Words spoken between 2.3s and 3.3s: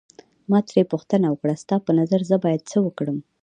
باید څه وکړم.